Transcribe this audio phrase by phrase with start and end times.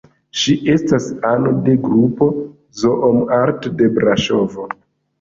[0.43, 2.31] Ŝi estas ano de grupo
[2.83, 4.71] "Zoom-art" de Braŝovo.